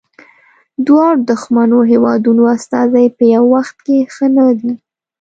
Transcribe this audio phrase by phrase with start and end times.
[0.87, 4.71] دواړو دښمنو هیوادونو استازي په یوه وخت کې ښه نه دي.